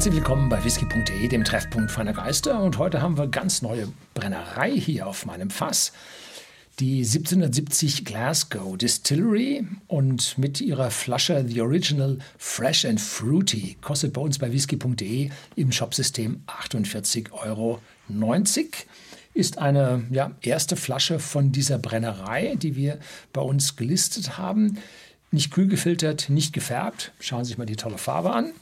[0.00, 2.62] Herzlich willkommen bei whisky.de, dem Treffpunkt feiner Geister.
[2.62, 5.92] Und heute haben wir ganz neue Brennerei hier auf meinem Fass.
[6.78, 14.22] Die 1770 Glasgow Distillery und mit ihrer Flasche The Original Fresh and Fruity kostet bei
[14.22, 17.78] uns bei whisky.de im Shopsystem 48,90 Euro.
[19.34, 22.98] Ist eine ja, erste Flasche von dieser Brennerei, die wir
[23.34, 24.78] bei uns gelistet haben.
[25.30, 27.12] Nicht kühl gefiltert, nicht gefärbt.
[27.20, 28.54] Schauen Sie sich mal die tolle Farbe an.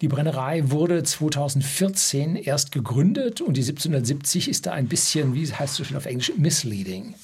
[0.00, 5.78] Die Brennerei wurde 2014 erst gegründet und die 1770 ist da ein bisschen, wie heißt
[5.78, 7.14] es schon auf Englisch, misleading.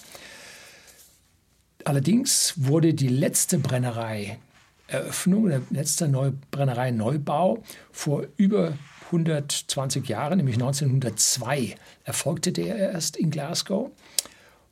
[1.85, 4.39] Allerdings wurde die letzte Brennerei
[4.87, 6.09] Eröffnung, der letzte
[6.51, 7.63] Brennerei Neubau
[7.93, 8.75] vor über
[9.07, 13.91] 120 Jahren, nämlich 1902, erfolgte der erst in Glasgow.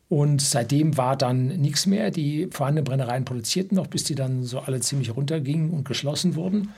[0.09, 2.11] Und seitdem war dann nichts mehr.
[2.11, 6.73] Die vorhandenen Brennereien produzierten noch, bis die dann so alle ziemlich runtergingen und geschlossen wurden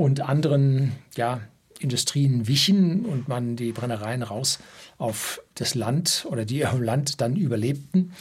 [0.00, 1.42] und anderen ja,
[1.78, 4.58] Industrien wichen und man die Brennereien raus
[4.96, 8.12] auf das Land oder die im Land dann überlebten.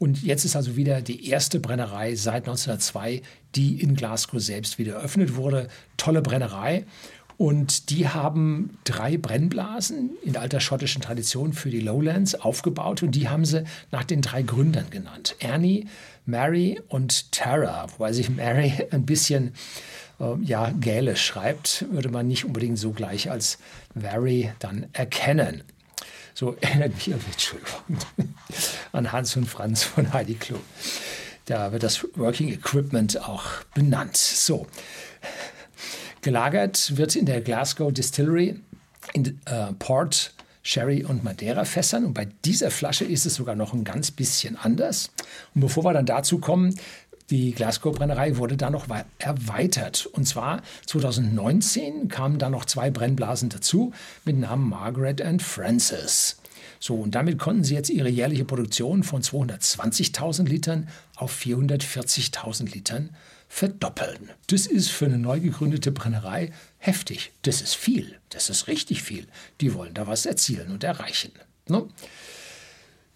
[0.00, 3.22] Und jetzt ist also wieder die erste Brennerei seit 1902,
[3.54, 5.68] die in Glasgow selbst wieder eröffnet wurde.
[5.96, 6.84] Tolle Brennerei.
[7.36, 13.28] Und die haben drei Brennblasen in alter schottischen Tradition für die Lowlands aufgebaut und die
[13.28, 15.36] haben sie nach den drei Gründern genannt.
[15.38, 15.86] Ernie,
[16.26, 19.52] Mary und Tara, wobei sich Mary ein bisschen
[20.20, 23.58] äh, ja, Gälisch schreibt, würde man nicht unbedingt so gleich als
[23.94, 25.62] very dann erkennen.
[26.34, 27.14] So erinnert mich,
[28.92, 30.60] an Hans und Franz von Heidi Klum.
[31.46, 34.16] Da wird das Working Equipment auch benannt.
[34.16, 34.66] So,
[36.20, 38.60] gelagert wird in der Glasgow Distillery
[39.14, 42.04] in äh, Port, Sherry und Madeira-Fässern.
[42.04, 45.10] Und bei dieser Flasche ist es sogar noch ein ganz bisschen anders.
[45.54, 46.78] Und bevor wir dann dazu kommen,
[47.30, 48.86] die Glasgow-Brennerei wurde dann noch
[49.18, 50.06] erweitert.
[50.06, 53.92] Und zwar 2019 kamen da noch zwei Brennblasen dazu
[54.24, 56.38] mit Namen Margaret and Francis.
[56.80, 63.10] So, und damit konnten sie jetzt ihre jährliche Produktion von 220.000 Litern auf 440.000 Litern
[63.48, 64.30] verdoppeln.
[64.46, 67.32] Das ist für eine neu gegründete Brennerei heftig.
[67.42, 68.18] Das ist viel.
[68.28, 69.26] Das ist richtig viel.
[69.60, 71.32] Die wollen da was erzielen und erreichen.
[71.66, 71.88] Ne?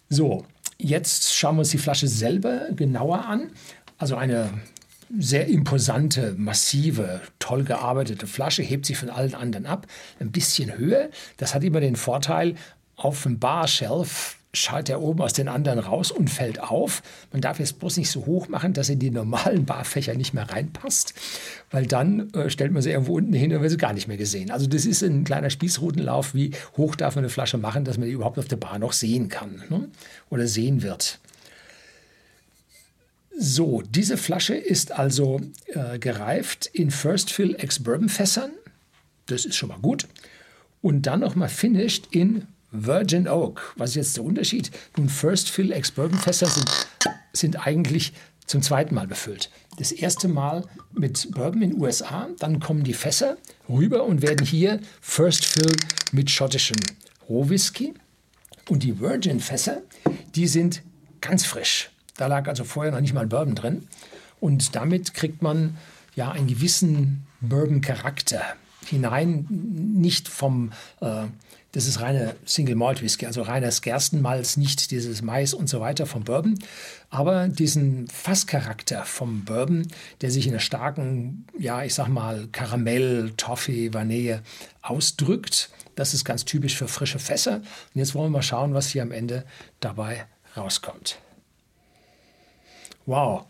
[0.09, 0.45] So,
[0.77, 3.51] jetzt schauen wir uns die Flasche selber genauer an.
[3.97, 4.49] Also eine
[5.19, 9.87] sehr imposante, massive, toll gearbeitete Flasche, hebt sich von allen anderen ab,
[10.19, 11.09] ein bisschen höher.
[11.37, 12.55] Das hat immer den Vorteil,
[12.95, 17.01] auf dem Barshelf schaut er oben aus den anderen raus und fällt auf.
[17.31, 20.33] Man darf jetzt bloß nicht so hoch machen, dass er in die normalen Barfächer nicht
[20.33, 21.15] mehr reinpasst,
[21.71, 24.17] weil dann äh, stellt man sie irgendwo unten hin und wird sie gar nicht mehr
[24.17, 24.51] gesehen.
[24.51, 28.07] Also das ist ein kleiner Spießrutenlauf, wie hoch darf man eine Flasche machen, dass man
[28.07, 29.87] die überhaupt auf der Bar noch sehen kann ne?
[30.29, 31.19] oder sehen wird.
[33.37, 38.51] So, diese Flasche ist also äh, gereift in First Fill Ex-Bourbon Fässern.
[39.25, 40.07] Das ist schon mal gut.
[40.81, 43.73] Und dann nochmal finished in Virgin Oak.
[43.75, 44.71] Was ist jetzt der Unterschied?
[44.97, 46.69] Nun, First Fill Ex-Bourbon Fässer sind,
[47.31, 48.13] sind eigentlich
[48.45, 49.49] zum zweiten Mal befüllt.
[49.77, 54.45] Das erste Mal mit Bourbon in den USA, dann kommen die Fässer rüber und werden
[54.45, 55.75] hier First Fill
[56.11, 56.77] mit schottischem
[57.29, 57.93] Rohwhisky.
[58.69, 59.81] Und die Virgin Fässer,
[60.35, 60.83] die sind
[61.21, 61.89] ganz frisch.
[62.17, 63.87] Da lag also vorher noch nicht mal Bourbon drin.
[64.39, 65.77] Und damit kriegt man
[66.15, 68.41] ja einen gewissen Bourbon-Charakter
[68.85, 71.25] hinein, nicht vom, äh,
[71.71, 76.05] das ist reine Single Malt Whisky, also reines Gerstenmalz, nicht dieses Mais und so weiter
[76.05, 76.59] vom Bourbon,
[77.09, 79.87] aber diesen Fasscharakter vom Bourbon,
[80.21, 84.41] der sich in einer starken, ja, ich sag mal, Karamell, Toffee, Vanille
[84.81, 85.69] ausdrückt.
[85.95, 87.57] Das ist ganz typisch für frische Fässer.
[87.57, 87.63] Und
[87.93, 89.45] jetzt wollen wir mal schauen, was hier am Ende
[89.79, 90.25] dabei
[90.57, 91.17] rauskommt.
[93.05, 93.45] Wow,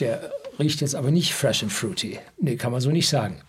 [0.00, 2.18] der riecht jetzt aber nicht fresh and fruity.
[2.38, 3.40] Nee, kann man so nicht sagen.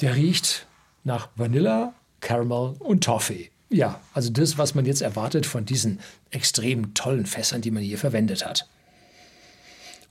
[0.00, 0.66] Der riecht
[1.02, 3.50] nach Vanilla, Caramel und Toffee.
[3.70, 6.00] Ja, also das, was man jetzt erwartet von diesen
[6.30, 8.68] extrem tollen Fässern, die man hier verwendet hat.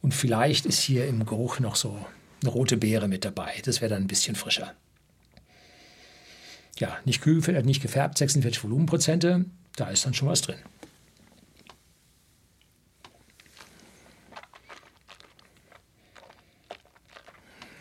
[0.01, 1.97] Und vielleicht ist hier im Geruch noch so
[2.41, 3.53] eine rote Beere mit dabei.
[3.63, 4.73] Das wäre dann ein bisschen frischer.
[6.78, 9.46] Ja, nicht kühl, nicht gefärbt, 46 Volumenprozente.
[9.75, 10.58] Da ist dann schon was drin.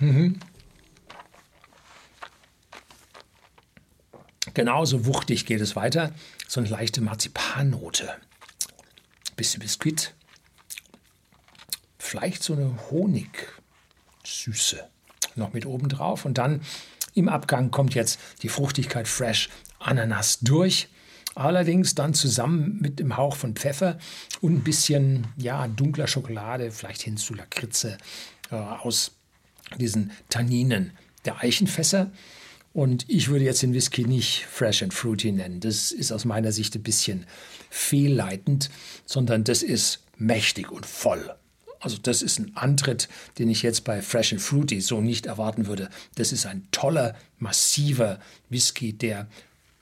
[0.03, 0.41] Mhm.
[4.55, 6.13] Genauso wuchtig geht es weiter.
[6.49, 8.11] So eine leichte Marzipannote.
[9.37, 10.13] Bisschen Biskuit.
[11.99, 14.89] Vielleicht so eine Honigsüße
[15.37, 16.25] noch mit oben drauf.
[16.25, 16.63] Und dann
[17.15, 20.89] im Abgang kommt jetzt die Fruchtigkeit Fresh Ananas durch.
[21.37, 23.99] Allerdings dann zusammen mit dem Hauch von Pfeffer
[24.41, 27.97] und ein bisschen ja, dunkler Schokolade, vielleicht hin zu Lakritze
[28.51, 29.13] äh, aus
[29.79, 30.93] diesen Tanninen
[31.25, 32.11] der Eichenfässer.
[32.73, 35.61] Und ich würde jetzt den Whisky nicht fresh and fruity nennen.
[35.61, 37.27] Das ist aus meiner Sicht ein bisschen
[37.69, 38.71] fehlleitend,
[39.05, 41.35] sondern das ist mächtig und voll.
[41.81, 43.09] Also das ist ein Antritt,
[43.39, 45.91] den ich jetzt bei Fresh and Fruity so nicht erwarten würde.
[46.15, 49.27] Das ist ein toller, massiver Whisky, der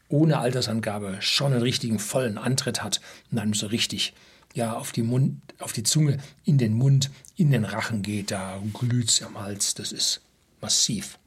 [0.09, 3.01] ohne Altersangabe schon einen richtigen vollen Antritt hat
[3.31, 4.15] und dann so richtig
[4.55, 8.31] ja, auf die, Mund, auf die Zunge, in den Mund, in den Rachen geht.
[8.31, 9.75] Da glüht es am Hals.
[9.75, 10.21] Das ist
[10.61, 11.19] massiv.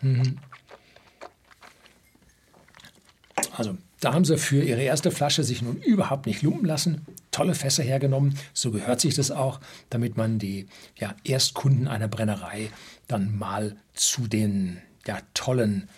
[0.00, 0.38] Mhm.
[3.56, 7.06] Also, da haben sie für ihre erste Flasche sich nun überhaupt nicht lumpen lassen.
[7.30, 10.66] Tolle Fässer hergenommen, so gehört sich das auch, damit man die
[10.98, 12.70] ja, Erstkunden einer Brennerei
[13.06, 15.88] dann mal zu den ja, tollen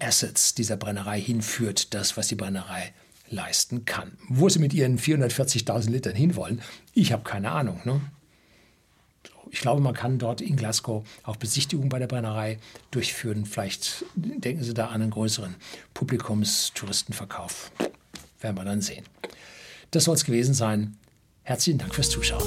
[0.00, 2.92] Assets dieser Brennerei hinführt, das, was die Brennerei
[3.28, 4.16] leisten kann.
[4.28, 7.80] Wo sie mit ihren 440.000 Litern hinwollen, ich habe keine Ahnung.
[7.84, 8.00] Ne?
[9.50, 12.58] Ich glaube, man kann dort in Glasgow auch Besichtigungen bei der Brennerei
[12.90, 13.46] durchführen.
[13.46, 15.54] Vielleicht denken Sie da an einen größeren
[15.94, 17.70] Publikumstouristenverkauf.
[18.40, 19.04] Werden wir dann sehen.
[19.90, 20.96] Das soll es gewesen sein.
[21.44, 22.42] Herzlichen Dank fürs Zuschauen.